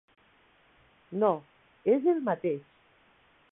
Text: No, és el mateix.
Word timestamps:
No, 1.23 1.29
és 1.97 2.09
el 2.15 2.25
mateix. 2.33 2.67